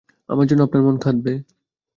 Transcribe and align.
আমার 0.29 0.45
জন্য 0.47 0.61
আপনার 0.63 0.81
মন 0.85 0.95
কাঁদবে? 1.03 1.33